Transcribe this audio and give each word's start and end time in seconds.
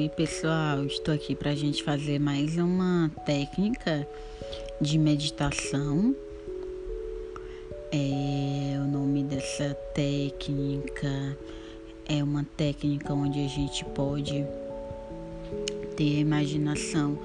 Oi, 0.00 0.08
pessoal, 0.08 0.86
estou 0.86 1.12
aqui 1.12 1.34
para 1.34 1.50
a 1.50 1.54
gente 1.54 1.82
fazer 1.82 2.18
mais 2.18 2.56
uma 2.56 3.10
técnica 3.26 4.08
de 4.80 4.98
meditação. 4.98 6.16
É, 7.92 8.78
o 8.78 8.90
nome 8.90 9.22
dessa 9.22 9.74
técnica 9.92 11.36
é 12.08 12.24
uma 12.24 12.46
técnica 12.56 13.12
onde 13.12 13.44
a 13.44 13.46
gente 13.46 13.84
pode 13.84 14.46
ter 15.98 16.16
a 16.16 16.20
imaginação 16.20 17.18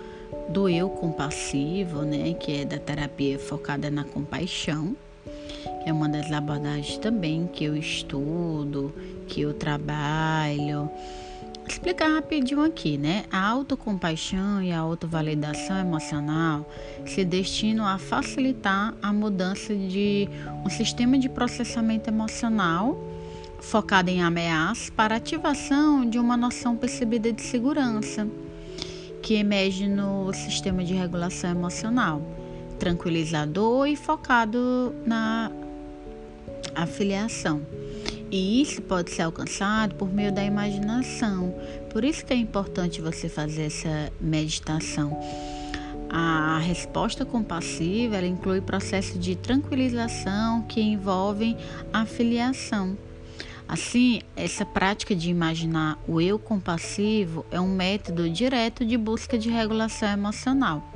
do 0.50 0.68
eu 0.68 0.90
compassivo, 0.90 2.02
né, 2.02 2.34
que 2.34 2.58
é 2.58 2.66
da 2.66 2.78
terapia 2.78 3.40
focada 3.40 3.90
na 3.90 4.04
compaixão, 4.04 4.98
é 5.86 5.94
uma 5.94 6.10
das 6.10 6.30
abordagens 6.30 6.98
também 6.98 7.48
que 7.48 7.64
eu 7.64 7.78
estudo, 7.78 8.94
que 9.30 9.40
eu 9.40 9.54
trabalho 9.54 10.92
explicar 11.72 12.10
rapidinho 12.10 12.62
aqui, 12.62 12.98
né? 12.98 13.26
A 13.32 13.48
autocompaixão 13.48 14.62
e 14.62 14.72
a 14.72 14.80
autovalidação 14.80 15.78
emocional 15.78 16.70
se 17.06 17.24
destinam 17.26 17.86
a 17.86 17.98
facilitar 17.98 18.94
a 19.02 19.12
mudança 19.12 19.76
de 19.76 20.30
um 20.66 20.70
sistema 20.70 21.18
de 21.18 21.30
processamento 21.30 22.10
emocional 22.10 22.98
focado 23.60 24.10
em 24.10 24.22
ameaças 24.22 24.90
para 24.90 25.16
ativação 25.16 26.08
de 26.08 26.20
uma 26.20 26.38
noção 26.38 26.76
percebida 26.76 27.32
de 27.34 27.42
segurança 27.42 28.28
que 29.22 29.34
emerge 29.34 29.88
no 29.88 30.32
sistema 30.34 30.84
de 30.84 30.94
regulação 30.94 31.50
emocional, 31.50 32.22
tranquilizador 32.78 33.88
e 33.88 33.96
focado 33.96 34.94
na 35.04 35.52
afiliação. 36.76 37.62
E 38.36 38.62
isso 38.62 38.82
pode 38.82 39.12
ser 39.12 39.22
alcançado 39.22 39.96
por 39.96 40.12
meio 40.12 40.30
da 40.30 40.44
imaginação. 40.44 41.56
Por 41.90 42.04
isso 42.04 42.26
que 42.26 42.34
é 42.34 42.36
importante 42.36 43.00
você 43.00 43.30
fazer 43.30 43.68
essa 43.68 44.12
meditação. 44.20 45.18
A 46.10 46.58
resposta 46.58 47.24
compassiva 47.24 48.20
inclui 48.26 48.60
processos 48.60 49.18
de 49.18 49.38
tranquilização 49.38 50.64
que 50.64 50.82
envolvem 50.82 51.56
a 51.94 52.06
filiação. 52.06 52.98
Assim, 53.70 54.20
essa 54.36 54.66
prática 54.66 55.16
de 55.16 55.30
imaginar 55.30 55.98
o 56.06 56.20
eu 56.20 56.38
compassivo 56.38 57.46
é 57.50 57.62
um 57.62 57.74
método 57.74 58.30
direto 58.30 58.84
de 58.84 58.98
busca 58.98 59.38
de 59.38 59.50
regulação 59.50 60.10
emocional. 60.10 60.95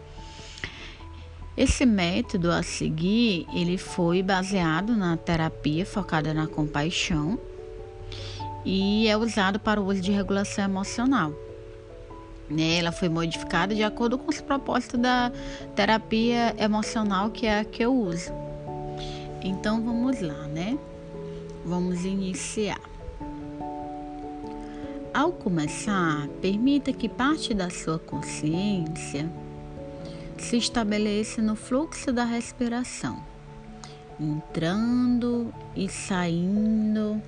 Esse 1.58 1.86
método 1.86 2.52
a 2.52 2.64
seguir, 2.64 3.46
ele 3.54 3.78
foi 3.78 4.24
baseado 4.24 4.96
na 4.96 5.18
terapia 5.18 5.86
focada 5.86 6.34
na 6.34 6.48
compaixão 6.48 7.38
e 8.64 9.08
é 9.08 9.18
usado 9.18 9.60
para 9.60 9.82
o 9.82 9.86
uso 9.86 10.02
de 10.02 10.12
regulação 10.12 10.64
emocional. 10.64 11.34
Né? 12.50 12.78
Ela 12.80 12.92
foi 12.92 13.10
modificada 13.10 13.76
de 13.76 13.84
acordo 13.84 14.18
com 14.18 14.30
os 14.30 14.42
propósitos 14.42 15.00
da 15.00 15.32
terapia 15.76 16.56
emocional, 16.58 17.30
que 17.30 17.46
é 17.46 17.60
a 17.60 17.66
que 17.66 17.84
eu 17.84 17.94
uso. 17.94 18.32
Então 19.44 19.82
vamos 19.82 20.20
lá, 20.20 20.48
né? 20.48 20.78
Vamos 21.66 22.04
iniciar. 22.06 22.80
Ao 25.14 25.32
começar, 25.32 26.28
permita 26.42 26.94
que 26.94 27.10
parte 27.10 27.54
da 27.54 27.70
sua 27.70 28.00
consciência 28.00 29.30
se 30.42 30.58
estabelece 30.58 31.42
no 31.42 31.56
fluxo 31.56 32.12
da 32.12 32.24
respiração, 32.24 33.24
entrando 34.20 35.54
e 35.76 35.88
saindo 35.90 37.22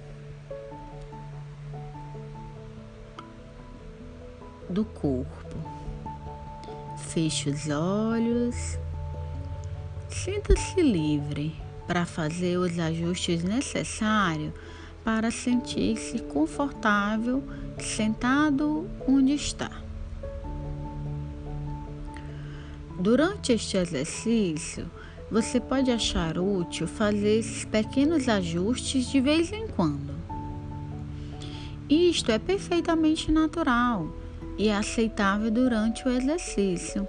do 4.70 4.86
corpo. 4.86 5.58
Feche 7.10 7.50
os 7.50 7.68
olhos, 7.70 8.78
sinta-se 10.10 10.82
livre 10.82 11.56
para 11.86 12.06
fazer 12.06 12.58
os 12.58 12.80
ajustes 12.80 13.44
necessários 13.44 14.54
para 15.04 15.32
sentir-se 15.32 16.20
confortável 16.20 17.44
sentado 17.80 18.88
onde 19.08 19.34
está. 19.34 19.91
Durante 23.02 23.52
este 23.54 23.78
exercício, 23.78 24.88
você 25.32 25.60
pode 25.60 25.90
achar 25.90 26.38
útil 26.38 26.88
fazer 26.88 27.40
esses 27.40 27.66
pequenos 27.66 28.30
ajustes 28.30 29.10
de 29.10 29.20
vez 29.20 29.52
em 29.52 29.68
quando. 29.68 30.14
Isto 31.90 32.32
é 32.32 32.38
perfeitamente 32.38 33.32
natural 33.32 34.08
e 34.56 34.70
aceitável 34.70 35.50
durante 35.50 36.08
o 36.08 36.12
exercício. 36.12 37.08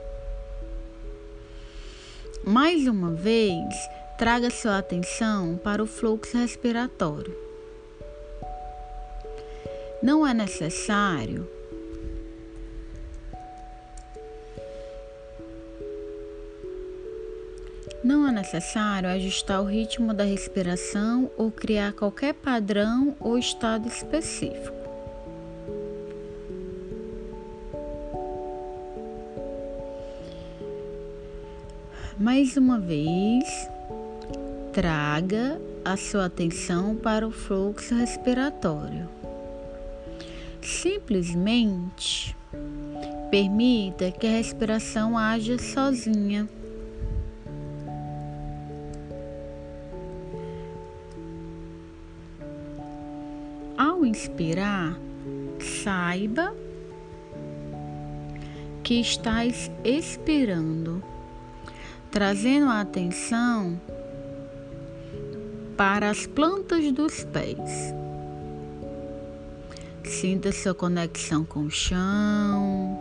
Mais 2.42 2.86
uma 2.86 3.10
vez, 3.10 3.74
traga 4.16 4.48
sua 4.48 4.78
atenção 4.78 5.60
para 5.62 5.82
o 5.82 5.86
fluxo 5.86 6.38
respiratório. 6.38 7.36
Não 10.02 10.26
é 10.26 10.32
necessário 10.32 11.46
Não 18.04 18.26
é 18.26 18.32
necessário 18.32 19.08
ajustar 19.08 19.62
o 19.62 19.64
ritmo 19.64 20.12
da 20.12 20.24
respiração 20.24 21.30
ou 21.36 21.52
criar 21.52 21.92
qualquer 21.92 22.34
padrão 22.34 23.14
ou 23.20 23.38
estado 23.38 23.86
específico. 23.86 24.82
Mais 32.18 32.56
uma 32.56 32.78
vez, 32.78 33.44
traga 34.72 35.60
a 35.84 35.96
sua 35.96 36.26
atenção 36.26 36.96
para 36.96 37.26
o 37.26 37.30
fluxo 37.30 37.94
respiratório. 37.94 39.08
Simplesmente 40.60 42.36
permita 43.30 44.10
que 44.10 44.26
a 44.26 44.30
respiração 44.30 45.16
haja 45.16 45.56
sozinha. 45.58 46.48
Ao 54.02 54.06
inspirar, 54.06 54.98
saiba 55.84 56.52
que 58.82 58.94
estás 59.00 59.70
expirando, 59.84 61.00
trazendo 62.10 62.68
a 62.68 62.80
atenção 62.80 63.80
para 65.76 66.10
as 66.10 66.26
plantas 66.26 66.90
dos 66.90 67.22
pés. 67.22 67.94
Sinta 70.02 70.50
sua 70.50 70.74
conexão 70.74 71.44
com 71.44 71.60
o 71.60 71.70
chão. 71.70 72.98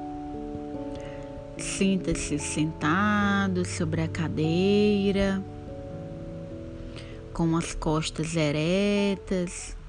Sinta-se 1.57 2.37
sentado 2.37 3.65
sobre 3.65 4.01
a 4.01 4.07
cadeira, 4.07 5.43
com 7.33 7.57
as 7.57 7.73
costas 7.73 8.35
eretas 8.35 9.80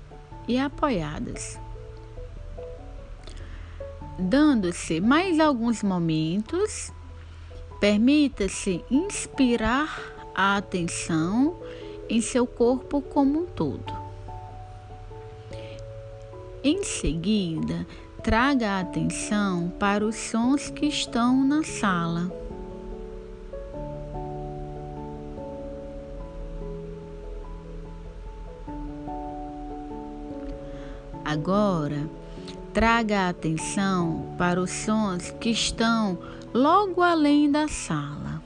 e 0.46 0.58
apoiadas. 0.58 1.58
Dando-se 4.18 5.00
mais 5.00 5.40
alguns 5.40 5.82
momentos, 5.82 6.92
permita-se 7.80 8.84
inspirar 8.90 10.30
a 10.34 10.56
atenção 10.56 11.56
em 12.08 12.20
seu 12.20 12.46
corpo 12.46 13.00
como 13.00 13.42
um 13.42 13.46
todo. 13.46 14.02
Em 16.62 16.84
seguida, 16.84 17.86
traga 18.22 18.72
a 18.72 18.80
atenção 18.80 19.72
para 19.80 20.04
os 20.04 20.14
sons 20.14 20.70
que 20.70 20.86
estão 20.86 21.42
na 21.42 21.64
sala. 21.64 22.41
Agora, 31.32 32.10
traga 32.74 33.20
a 33.20 33.28
atenção 33.30 34.34
para 34.36 34.60
os 34.60 34.70
sons 34.70 35.30
que 35.40 35.48
estão 35.48 36.18
logo 36.52 37.00
além 37.00 37.50
da 37.50 37.66
sala. 37.68 38.42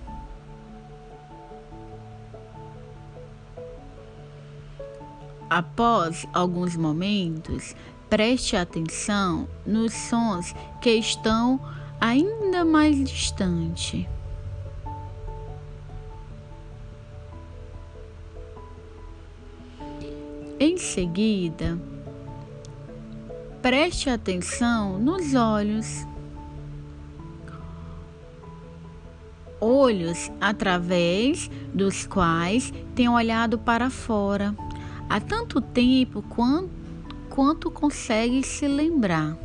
Após 5.50 6.28
alguns 6.32 6.76
momentos, 6.76 7.74
preste 8.08 8.56
atenção 8.56 9.48
nos 9.66 9.92
sons 9.92 10.54
que 10.80 10.90
estão 10.90 11.58
ainda 12.00 12.64
mais 12.64 13.02
distante. 13.02 14.08
Em 20.60 20.78
seguida, 20.78 21.76
Preste 23.66 24.08
atenção 24.08 24.96
nos 24.96 25.34
olhos. 25.34 26.06
Olhos 29.60 30.30
através 30.40 31.50
dos 31.74 32.06
quais 32.06 32.72
tem 32.94 33.08
olhado 33.08 33.58
para 33.58 33.90
fora 33.90 34.54
há 35.10 35.20
tanto 35.20 35.60
tempo 35.60 36.22
quanto, 36.28 36.70
quanto 37.28 37.68
consegue 37.68 38.44
se 38.44 38.68
lembrar. 38.68 39.36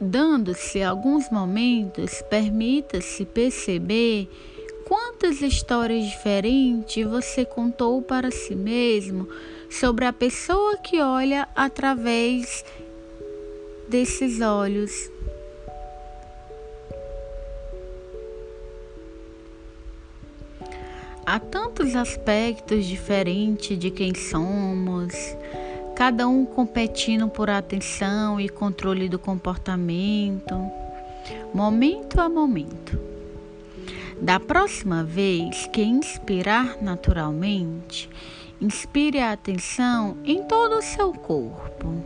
Dando-se 0.00 0.82
alguns 0.82 1.30
momentos, 1.30 2.22
permita-se 2.30 3.26
perceber 3.26 4.30
quantas 4.86 5.42
histórias 5.42 6.06
diferentes 6.06 7.06
você 7.06 7.44
contou 7.44 8.00
para 8.00 8.30
si 8.30 8.54
mesmo 8.54 9.28
sobre 9.70 10.04
a 10.04 10.12
pessoa 10.12 10.76
que 10.78 11.00
olha 11.00 11.48
através 11.54 12.64
desses 13.88 14.40
olhos. 14.40 14.92
Há 21.24 21.38
tantos 21.38 21.94
aspectos 21.94 22.86
diferentes 22.86 23.78
de 23.78 23.90
quem 23.90 24.14
somos 24.14 25.12
cada 25.98 26.28
um 26.28 26.46
competindo 26.46 27.28
por 27.28 27.50
atenção 27.50 28.40
e 28.40 28.48
controle 28.48 29.08
do 29.08 29.18
comportamento, 29.18 30.54
momento 31.52 32.20
a 32.20 32.28
momento. 32.28 32.96
Da 34.20 34.38
próxima 34.38 35.02
vez 35.02 35.66
que 35.72 35.82
inspirar 35.82 36.80
naturalmente, 36.80 38.08
inspire 38.60 39.18
a 39.18 39.32
atenção 39.32 40.16
em 40.24 40.42
todo 40.44 40.76
o 40.78 40.82
seu 40.82 41.12
corpo. 41.12 42.02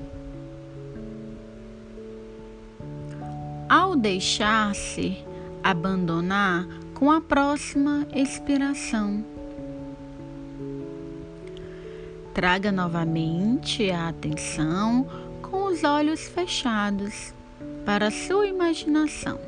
Ao 3.68 3.96
deixar-se 3.96 5.24
abandonar 5.62 6.66
com 6.94 7.10
a 7.10 7.20
próxima 7.20 8.06
expiração. 8.14 9.24
Traga 12.34 12.72
novamente 12.72 13.90
a 13.90 14.08
atenção 14.08 15.06
com 15.42 15.64
os 15.64 15.84
olhos 15.84 16.20
fechados 16.28 17.34
para 17.84 18.08
a 18.08 18.10
sua 18.10 18.46
imaginação. 18.46 19.38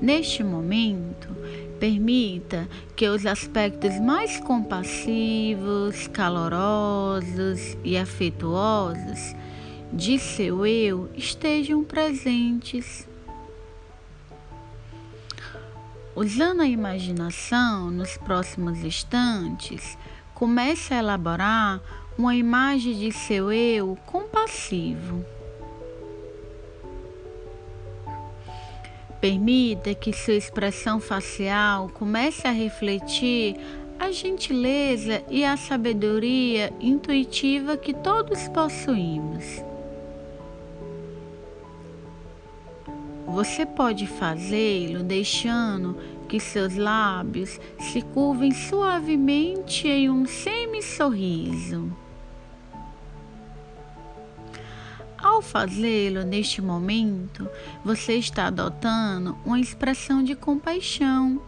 Neste 0.00 0.44
momento, 0.44 1.37
permita 1.78 2.68
que 2.96 3.08
os 3.08 3.24
aspectos 3.26 3.98
mais 4.00 4.38
compassivos, 4.40 6.06
calorosos 6.08 7.76
e 7.84 7.96
afetuosos 7.96 9.34
de 9.92 10.18
seu 10.18 10.66
eu 10.66 11.08
estejam 11.16 11.82
presentes 11.82 13.08
Usando 16.20 16.62
a 16.62 16.66
imaginação 16.66 17.92
nos 17.92 18.16
próximos 18.16 18.82
instantes, 18.82 19.96
comece 20.34 20.92
a 20.92 20.98
elaborar 20.98 21.80
uma 22.18 22.34
imagem 22.34 22.98
de 22.98 23.12
seu 23.12 23.52
eu 23.52 23.96
compassivo. 24.04 25.24
Permita 29.20 29.94
que 29.94 30.12
sua 30.12 30.34
expressão 30.34 31.00
facial 31.00 31.90
comece 31.92 32.46
a 32.46 32.52
refletir 32.52 33.56
a 33.98 34.12
gentileza 34.12 35.24
e 35.28 35.44
a 35.44 35.56
sabedoria 35.56 36.72
intuitiva 36.80 37.76
que 37.76 37.92
todos 37.92 38.46
possuímos. 38.48 39.44
Você 43.26 43.66
pode 43.66 44.06
fazê-lo 44.06 45.02
deixando 45.02 45.96
que 46.28 46.38
seus 46.38 46.76
lábios 46.76 47.60
se 47.78 48.02
curvem 48.02 48.52
suavemente 48.52 49.88
em 49.88 50.08
um 50.08 50.26
semi-sorriso. 50.26 51.90
Ao 55.38 55.42
fazê-lo 55.42 56.24
neste 56.24 56.60
momento, 56.60 57.48
você 57.84 58.14
está 58.14 58.48
adotando 58.48 59.38
uma 59.46 59.60
expressão 59.60 60.20
de 60.20 60.34
compaixão. 60.34 61.40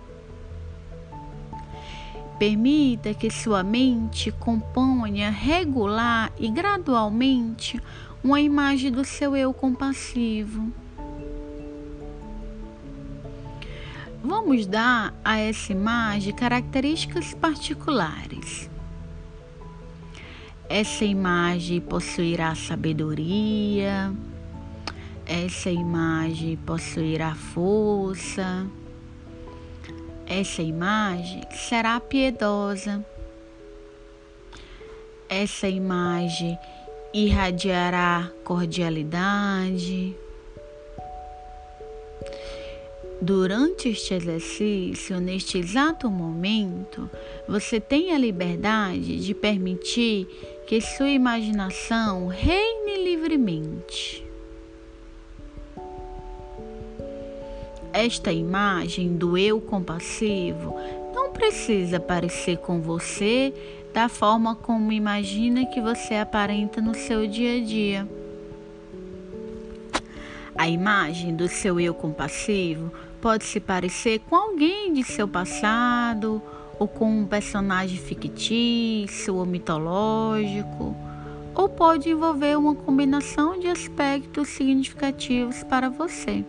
Permita 2.39 3.13
que 3.13 3.29
sua 3.29 3.65
mente 3.65 4.31
componha 4.31 5.29
regular 5.29 6.31
e 6.39 6.49
gradualmente 6.49 7.83
uma 8.23 8.41
imagem 8.41 8.93
do 8.93 9.05
seu 9.05 9.35
eu 9.35 9.53
compassivo. 9.53 10.73
Vamos 14.23 14.69
dar 14.69 15.13
a 15.25 15.37
essa 15.37 15.73
imagem 15.73 16.33
características 16.33 17.35
particulares. 17.35 18.71
Essa 20.73 21.05
imagem 21.05 21.81
possuirá 21.81 22.55
sabedoria, 22.55 24.15
essa 25.27 25.69
imagem 25.69 26.57
possuirá 26.59 27.35
força, 27.35 28.65
essa 30.25 30.63
imagem 30.63 31.43
será 31.51 31.99
piedosa, 31.99 33.05
essa 35.29 35.69
imagem 35.69 36.57
irradiará 37.13 38.31
cordialidade. 38.45 40.15
Durante 43.21 43.91
este 43.91 44.15
exercício, 44.15 45.21
neste 45.21 45.59
exato 45.59 46.09
momento, 46.09 47.11
você 47.47 47.79
tem 47.79 48.15
a 48.15 48.19
liberdade 48.19 49.21
de 49.21 49.35
permitir 49.35 50.27
que 50.71 50.81
sua 50.81 51.11
imaginação 51.11 52.29
reine 52.29 53.03
livremente. 53.03 54.25
Esta 57.93 58.33
imagem 58.33 59.17
do 59.17 59.37
eu 59.37 59.61
compassivo 59.61 60.77
não 61.13 61.33
precisa 61.33 61.99
parecer 61.99 62.59
com 62.59 62.81
você 62.81 63.53
da 63.93 64.09
forma 64.09 64.55
como 64.55 64.93
imagina 64.93 65.67
que 65.67 65.81
você 65.81 66.15
aparenta 66.15 66.81
no 66.81 66.95
seu 66.95 67.27
dia 67.27 67.57
a 67.57 67.67
dia. 67.67 68.09
A 70.57 70.69
imagem 70.69 71.35
do 71.35 71.49
seu 71.49 71.81
eu 71.81 71.93
compassivo 71.93 72.93
Pode 73.21 73.45
se 73.45 73.61
parecer 73.61 74.21
com 74.21 74.35
alguém 74.35 74.95
de 74.95 75.05
seu 75.05 75.29
passado 75.29 76.41
ou 76.81 76.89
com 76.89 77.21
um 77.21 77.27
personagem 77.27 77.99
fictício 77.99 79.37
ou 79.37 79.45
mitológico, 79.45 80.97
ou 81.55 81.69
pode 81.69 82.09
envolver 82.09 82.57
uma 82.57 82.75
combinação 82.75 83.61
de 83.61 83.67
aspectos 83.67 84.49
significativos 84.49 85.63
para 85.63 85.91
você. 85.91 86.43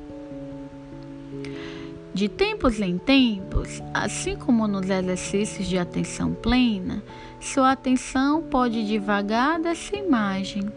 De 2.14 2.30
tempos 2.30 2.80
em 2.80 2.98
tempos, 2.98 3.84
assim 3.94 4.38
como 4.38 4.70
nos 4.70 4.90
exercícios 4.90 5.68
de 5.68 5.78
atenção 5.78 6.34
plena, 6.34 7.04
sua 7.42 7.74
atenção 7.74 8.42
pode 8.42 8.88
divagar 8.88 9.60
dessa 9.60 9.98
imagem 9.98 10.72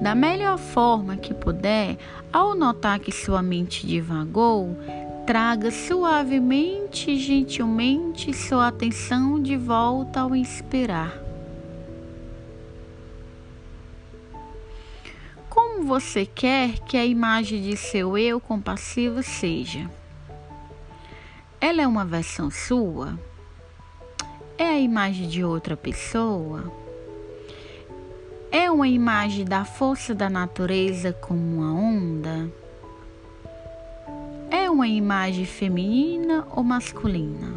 da 0.00 0.14
melhor 0.14 0.56
forma 0.56 1.16
que 1.16 1.34
puder, 1.34 1.98
ao 2.32 2.54
notar 2.54 2.98
que 2.98 3.12
sua 3.12 3.42
mente 3.42 3.86
divagou, 3.86 4.74
traga 5.26 5.70
suavemente 5.70 7.10
e 7.10 7.18
gentilmente 7.18 8.32
sua 8.32 8.68
atenção 8.68 9.40
de 9.40 9.56
volta 9.56 10.20
ao 10.20 10.34
inspirar. 10.34 11.12
Como 15.48 15.84
você 15.84 16.26
quer 16.26 16.78
que 16.80 16.96
a 16.96 17.04
imagem 17.04 17.62
de 17.62 17.76
seu 17.76 18.16
eu 18.16 18.40
compassivo 18.40 19.22
seja? 19.22 19.90
Ela 21.60 21.82
é 21.82 21.86
uma 21.86 22.04
versão 22.04 22.50
sua? 22.50 23.18
É 24.56 24.64
a 24.64 24.78
imagem 24.78 25.28
de 25.28 25.44
outra 25.44 25.76
pessoa? 25.76 26.72
É 28.50 28.70
uma 28.70 28.88
imagem 28.88 29.44
da 29.44 29.64
força 29.64 30.14
da 30.14 30.28
natureza 30.28 31.12
como 31.12 31.40
uma 31.40 31.72
onda? 31.72 32.59
É 34.50 34.68
uma 34.68 34.88
imagem 34.88 35.44
feminina 35.44 36.44
ou 36.50 36.64
masculina? 36.64 37.56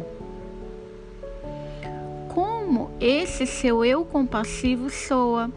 Como 2.32 2.92
esse 3.00 3.48
seu 3.48 3.84
eu 3.84 4.04
compassivo 4.04 4.88
soa? 4.88 5.50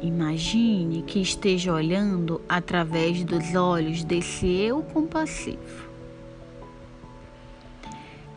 Imagine 0.00 1.02
que 1.02 1.20
esteja 1.20 1.70
olhando 1.74 2.40
através 2.48 3.22
dos 3.24 3.54
olhos 3.54 4.02
desse 4.02 4.46
eu 4.46 4.82
compassivo. 4.82 5.90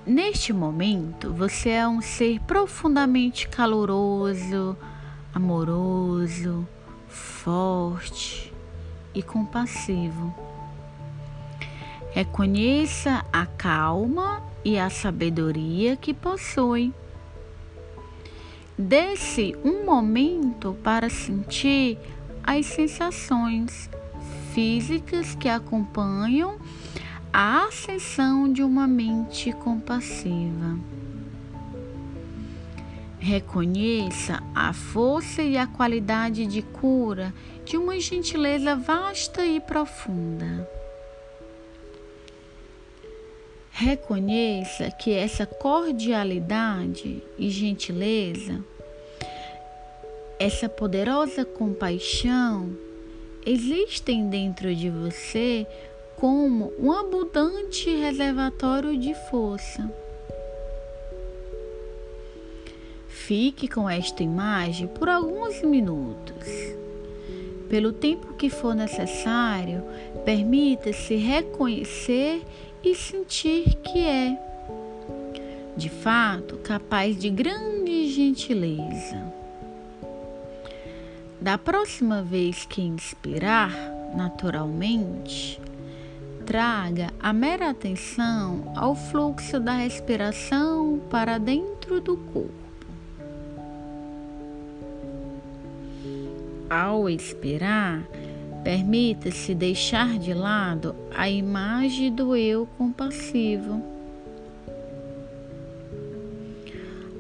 Neste 0.06 0.52
momento, 0.52 1.32
você 1.32 1.70
é 1.70 1.88
um 1.88 2.02
ser 2.02 2.42
profundamente 2.42 3.48
caloroso, 3.48 4.76
amoroso, 5.34 6.68
forte 7.08 8.49
e 9.20 9.22
compassivo. 9.22 10.34
Reconheça 12.12 13.24
a 13.32 13.46
calma 13.46 14.42
e 14.64 14.80
a 14.80 14.90
sabedoria 14.90 15.96
que 15.96 16.14
possui. 16.14 16.94
Dê-se 18.78 19.56
um 19.64 19.86
momento 19.86 20.76
para 20.82 21.10
sentir 21.10 21.98
as 22.42 22.66
sensações 22.66 23.90
físicas 24.54 25.36
que 25.36 25.50
acompanham 25.50 26.58
a 27.32 27.66
ascensão 27.66 28.52
de 28.52 28.64
uma 28.64 28.88
mente 28.88 29.52
compassiva. 29.52 30.80
Reconheça 33.20 34.42
a 34.56 34.72
força 34.72 35.42
e 35.44 35.58
a 35.58 35.68
qualidade 35.68 36.46
de 36.46 36.62
cura 36.62 37.34
de 37.70 37.78
uma 37.78 38.00
gentileza 38.00 38.76
vasta 38.76 39.46
e 39.46 39.60
profunda. 39.60 40.68
Reconheça 43.70 44.90
que 44.90 45.14
essa 45.14 45.46
cordialidade 45.46 47.22
e 47.38 47.48
gentileza, 47.52 48.60
essa 50.40 50.68
poderosa 50.68 51.46
compaixão, 51.46 52.76
existem 53.46 54.28
dentro 54.28 54.74
de 54.74 54.90
você 54.90 55.68
como 56.16 56.74
um 56.80 56.92
abundante 56.92 57.96
reservatório 57.96 58.98
de 58.98 59.14
força. 59.30 59.88
Fique 63.08 63.68
com 63.68 63.88
esta 63.88 64.24
imagem 64.24 64.88
por 64.88 65.08
alguns 65.08 65.62
minutos. 65.62 66.89
Pelo 67.70 67.94
tempo 67.94 68.34
que 68.34 68.50
for 68.50 68.74
necessário, 68.74 69.84
permita-se 70.26 71.16
reconhecer 71.16 72.44
e 72.84 72.96
sentir 72.96 73.76
que 73.84 74.00
é, 74.00 74.38
de 75.78 75.88
fato, 75.88 76.58
capaz 76.58 77.18
de 77.18 77.30
grande 77.30 78.10
gentileza. 78.10 79.24
Da 81.40 81.58
próxima 81.58 82.22
vez 82.22 82.66
que 82.66 82.82
inspirar, 82.82 83.72
naturalmente, 84.16 85.62
traga 86.46 87.14
a 87.20 87.32
mera 87.32 87.70
atenção 87.70 88.74
ao 88.76 88.96
fluxo 88.96 89.60
da 89.60 89.74
respiração 89.74 91.00
para 91.10 91.38
dentro 91.38 92.02
do 92.02 92.18
corpo. 92.18 92.69
Ao 96.70 97.10
expirar, 97.10 98.08
permita-se 98.64 99.56
deixar 99.56 100.20
de 100.20 100.36
lado 100.36 100.96
a 101.16 101.28
imagem 101.28 102.14
do 102.14 102.36
eu 102.36 102.68
compassivo. 102.78 103.82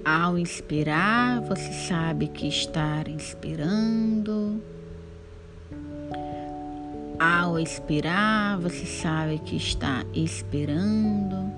Ao 0.06 0.38
inspirar, 0.38 1.41
você 1.41 1.74
sabe 1.74 2.27
que 2.27 2.48
está 2.48 3.03
inspirando. 3.08 4.62
Ao 7.20 7.58
expirar, 7.58 8.60
você 8.60 8.86
sabe 8.86 9.39
que 9.39 9.56
está 9.56 10.06
expirando. 10.13 11.51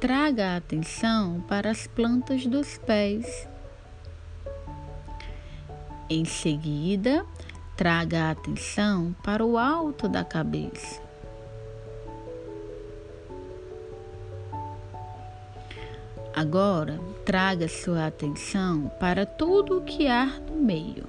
Traga 0.00 0.52
a 0.52 0.56
atenção 0.56 1.44
para 1.48 1.70
as 1.70 1.86
plantas 1.86 2.46
dos 2.46 2.78
pés. 2.78 3.48
Em 6.08 6.24
seguida, 6.24 7.26
traga 7.76 8.24
a 8.26 8.30
atenção 8.30 9.14
para 9.24 9.44
o 9.44 9.58
alto 9.58 10.08
da 10.08 10.22
cabeça. 10.22 11.02
Agora, 16.32 17.00
traga 17.24 17.66
sua 17.66 18.06
atenção 18.06 18.88
para 19.00 19.26
tudo 19.26 19.78
o 19.78 19.82
que 19.82 20.06
há 20.06 20.26
no 20.26 20.56
meio. 20.56 21.04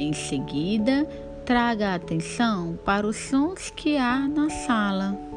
Em 0.00 0.12
seguida, 0.12 1.04
traga 1.44 1.90
a 1.90 1.94
atenção 1.94 2.76
para 2.84 3.06
os 3.06 3.16
sons 3.16 3.70
que 3.70 3.96
há 3.96 4.18
na 4.26 4.50
sala. 4.50 5.31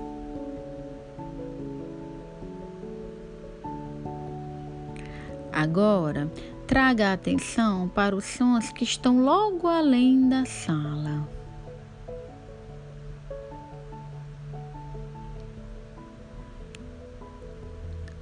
Agora, 5.65 6.31
traga 6.67 7.09
a 7.09 7.13
atenção 7.13 7.89
para 7.89 8.15
os 8.15 8.23
sons 8.23 8.71
que 8.71 8.83
estão 8.83 9.23
logo 9.23 9.67
além 9.67 10.29
da 10.29 10.45
sala. 10.45 11.27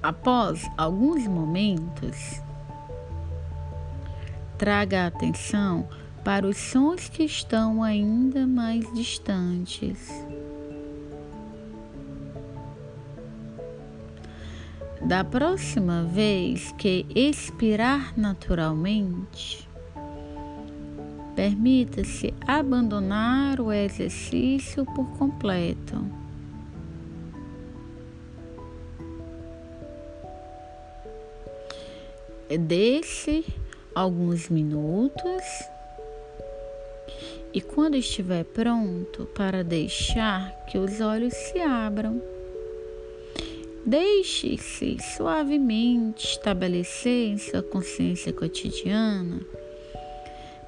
Após 0.02 0.66
alguns 0.78 1.28
momentos, 1.28 2.42
traga 4.58 5.04
a 5.04 5.08
atenção 5.08 5.86
para 6.24 6.48
os 6.48 6.56
sons 6.56 7.10
que 7.10 7.24
estão 7.24 7.84
ainda 7.84 8.48
mais 8.48 8.90
distantes. 8.94 10.26
Da 15.06 15.22
próxima 15.22 16.04
vez 16.04 16.72
que 16.78 17.06
expirar 17.14 18.18
naturalmente, 18.18 19.68
permita-se 21.36 22.34
abandonar 22.48 23.60
o 23.60 23.70
exercício 23.70 24.86
por 24.86 25.06
completo. 25.18 26.06
Deixe 32.58 33.44
alguns 33.94 34.48
minutos 34.48 35.44
e 37.54 37.60
quando 37.60 37.96
estiver 37.96 38.46
pronto 38.46 39.26
para 39.36 39.66
deixar 39.66 40.50
que 40.68 40.78
os 40.78 41.02
olhos 41.02 41.34
se 41.34 41.60
abram, 41.60 42.22
deixe-se 43.86 44.98
suavemente 45.16 46.26
estabelecer 46.26 47.30
em 47.30 47.38
sua 47.38 47.62
consciência 47.62 48.32
cotidiana, 48.32 49.42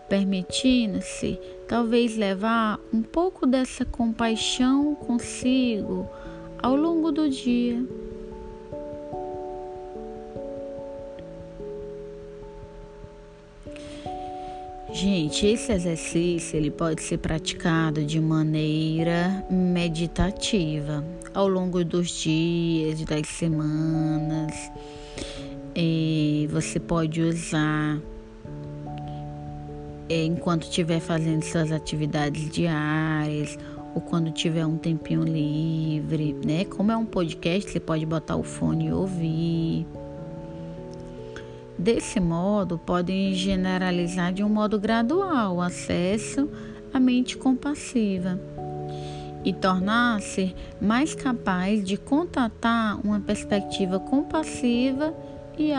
permitindo-se 0.10 1.39
talvez 1.67 2.17
levar 2.17 2.79
um 2.93 3.01
pouco 3.01 3.45
dessa 3.45 3.86
compaixão 3.86 4.95
consigo 4.95 6.07
ao 6.62 6.75
longo 6.75 7.12
do 7.12 7.29
dia. 7.29 7.84
Gente, 14.96 15.46
esse 15.46 15.74
exercício 15.74 16.56
ele 16.56 16.72
pode 16.72 17.04
ser 17.04 17.18
praticado 17.18 18.02
de 18.06 18.18
maneira 18.18 19.46
meditativa 19.52 21.04
ao 21.34 21.50
longo 21.50 21.84
dos 21.84 22.12
dias, 22.12 23.04
das 23.04 23.28
semanas. 23.28 24.72
E 25.75 26.48
você 26.50 26.80
pode 26.80 27.22
usar 27.22 28.00
é, 30.08 30.24
enquanto 30.24 30.64
estiver 30.64 31.02
fazendo 31.02 31.44
suas 31.44 31.74
atividades 31.74 32.50
diárias 32.50 33.60
ou 33.94 34.00
quando 34.00 34.32
tiver 34.32 34.66
um 34.66 34.78
tempinho 34.78 35.25
livre, 35.25 36.38
né? 36.46 36.64
Como 36.64 36.90
é 36.90 36.96
um 36.96 37.06
podcast, 37.06 37.70
você 37.70 37.82
pode 37.82 38.06
botar 38.06 38.38
o 38.38 38.44
fone 38.44 38.88
e 38.88 38.94
ouvir. 38.94 39.86
Desse 41.77 42.22
modo, 42.22 42.77
podem 42.77 43.34
generalizar 43.34 44.32
de 44.32 44.41
um 44.44 44.50
modo 44.50 44.79
gradual 44.79 45.58
o 45.58 45.62
acesso 45.62 46.50
à 46.94 47.00
mente 47.00 47.38
compassiva 47.38 48.39
e 49.44 49.53
tornar-se 49.53 50.55
mais 50.82 51.13
capaz 51.13 51.84
de 51.84 51.98
contatar 51.98 53.00
uma 53.05 53.20
perspectiva 53.20 54.00
compassiva 54.00 55.13
e 55.58 55.72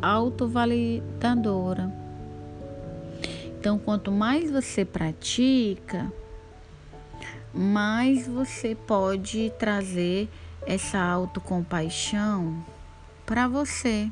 autovalidadora. 0.00 1.92
Então, 3.58 3.78
quanto 3.78 4.12
mais 4.12 4.50
você 4.50 4.84
pratica, 4.84 6.12
mais 7.52 8.28
você 8.28 8.74
pode 8.74 9.50
trazer 9.58 10.28
essa 10.64 11.00
autocompaixão 11.00 12.62
para 13.26 13.48
você. 13.48 14.08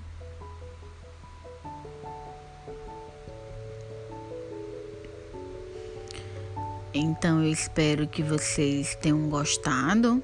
Então 6.98 7.42
eu 7.42 7.52
espero 7.52 8.06
que 8.06 8.22
vocês 8.22 8.96
tenham 8.96 9.28
gostado 9.28 10.22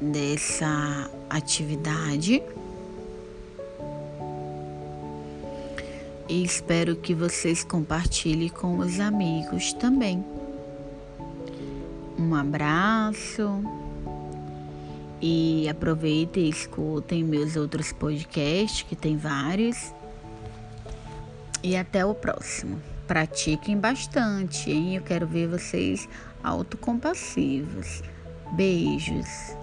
dessa 0.00 1.10
atividade. 1.28 2.42
E 6.30 6.42
espero 6.42 6.96
que 6.96 7.14
vocês 7.14 7.62
compartilhem 7.62 8.48
com 8.48 8.78
os 8.78 9.00
amigos 9.00 9.74
também. 9.74 10.24
Um 12.18 12.34
abraço 12.34 13.62
e 15.20 15.68
aproveitem 15.68 16.44
e 16.44 16.48
escutem 16.48 17.22
meus 17.22 17.54
outros 17.54 17.92
podcasts, 17.92 18.80
que 18.80 18.96
tem 18.96 19.14
vários. 19.14 19.92
E 21.62 21.76
até 21.76 22.02
o 22.06 22.14
próximo. 22.14 22.91
Pratiquem 23.06 23.78
bastante, 23.78 24.70
hein? 24.70 24.96
Eu 24.96 25.02
quero 25.02 25.26
ver 25.26 25.48
vocês 25.48 26.08
autocompassivos. 26.42 28.02
Beijos. 28.52 29.61